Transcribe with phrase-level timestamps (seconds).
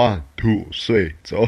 [0.00, 1.44] One two three，走。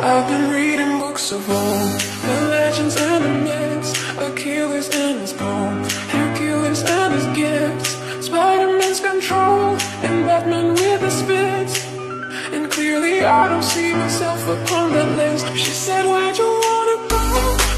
[0.00, 2.00] I've been reading books of old.
[2.24, 5.68] The legends and the myths, Achilles and his bow,
[6.08, 7.90] Hercules and his gifts,
[8.24, 11.84] Spider-Man's control, and Batman with his spits.
[12.54, 15.46] And clearly I don't see myself upon that list.
[15.54, 16.55] She said, Where'd you?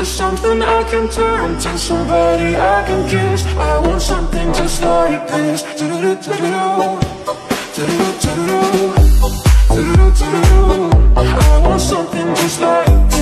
[0.00, 3.44] Just something I can turn to, somebody I can kiss.
[3.44, 5.62] I want something just like this.
[5.78, 6.96] Do-do-do-do-do.
[7.76, 8.60] Do-do-do-do-do.
[9.68, 11.20] Do-do-do-do-do.
[11.20, 13.19] I want something just like this.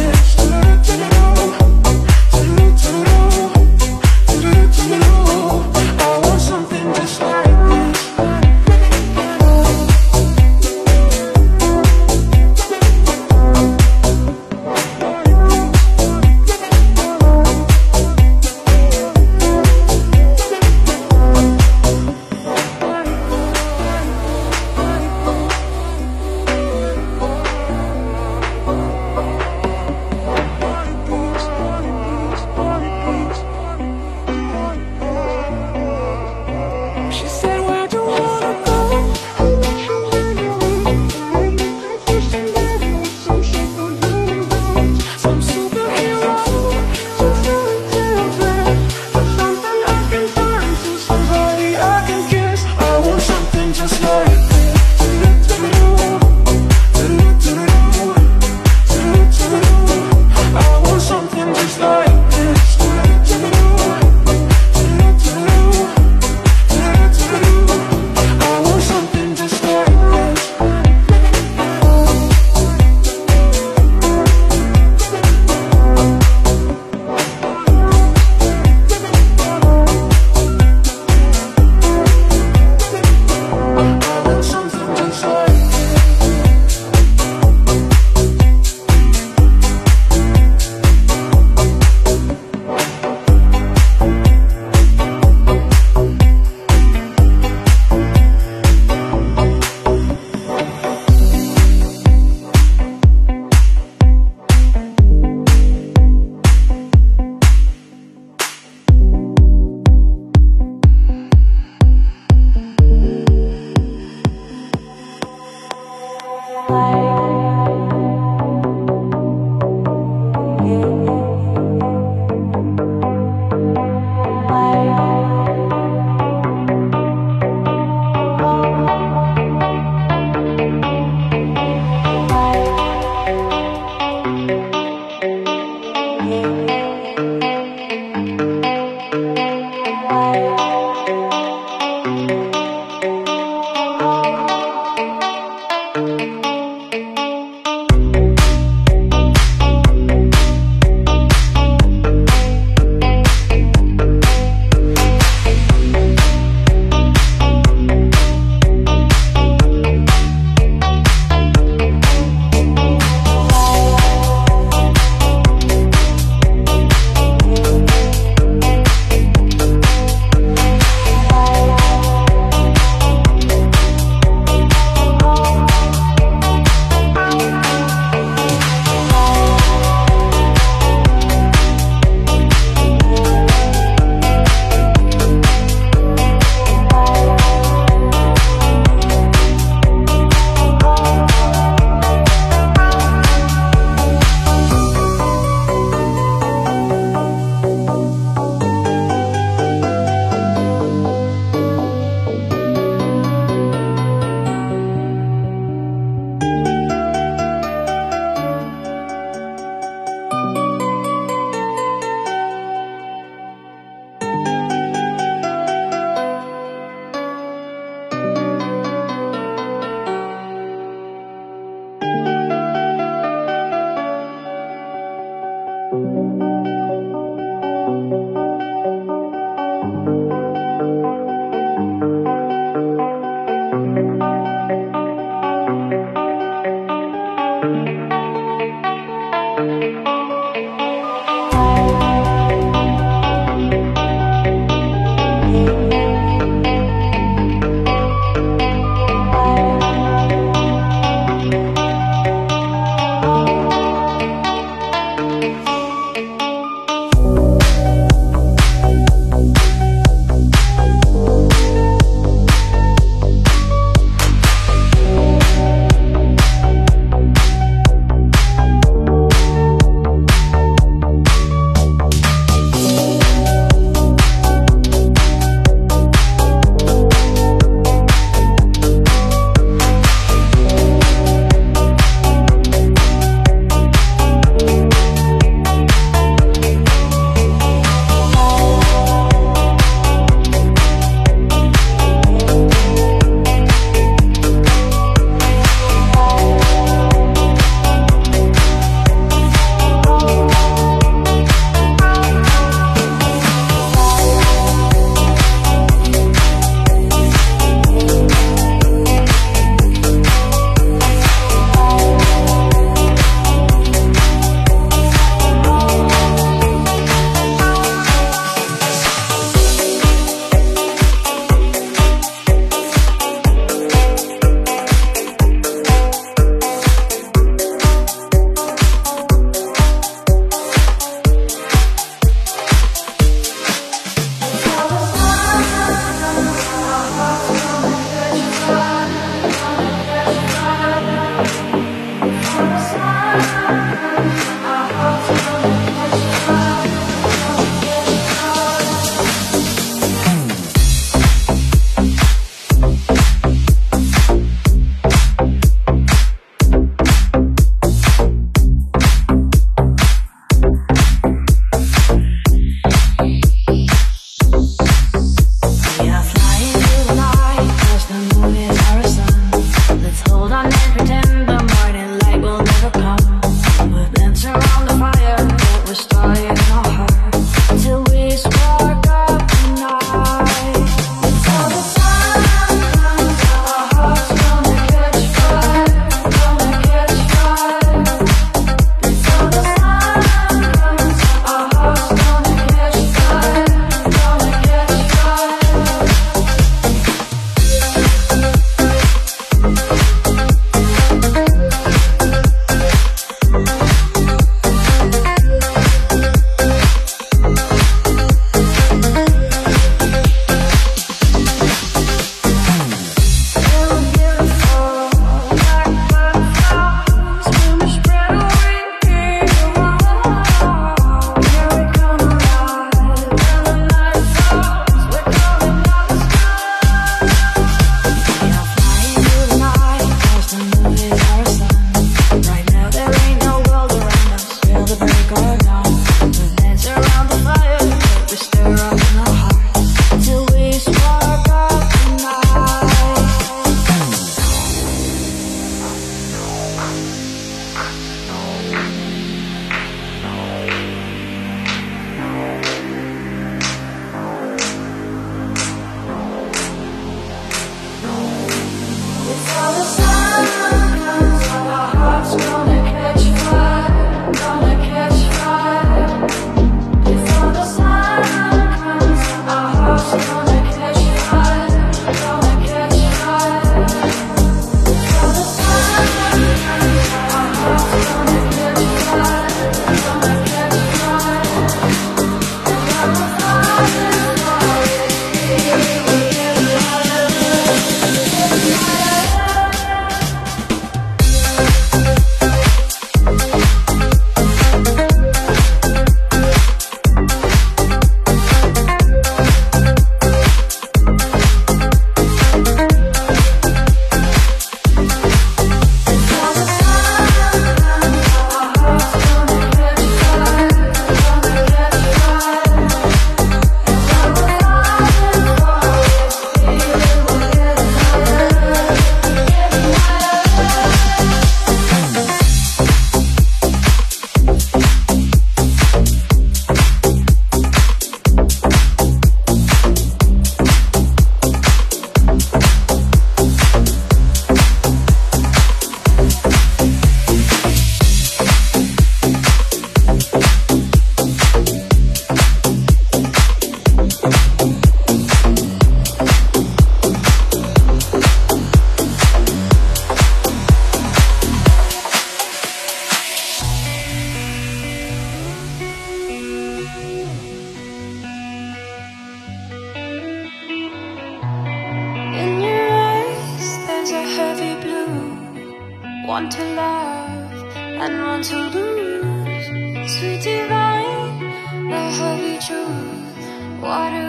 [573.80, 574.27] Water.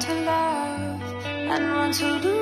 [0.00, 0.72] Truth.
[1.92, 2.41] Water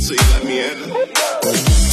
[0.00, 1.91] so you let me in.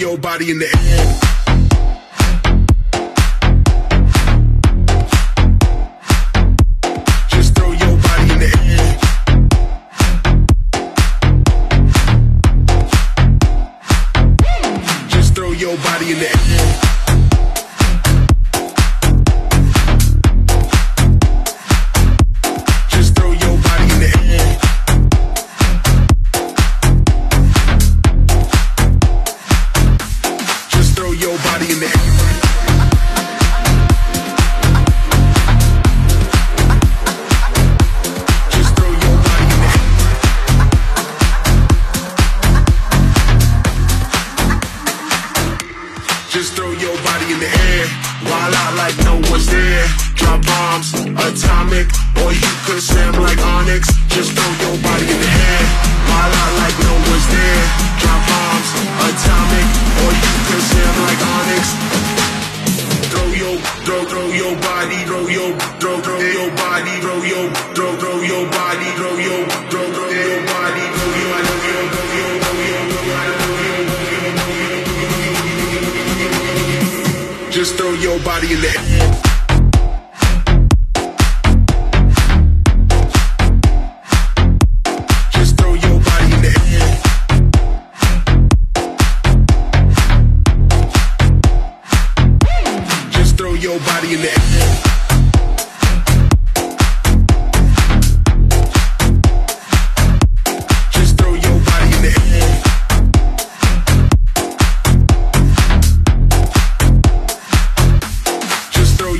[0.00, 1.19] Your body in the air.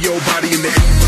[0.03, 0.99] Your body in the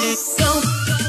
[0.00, 1.07] Thank you.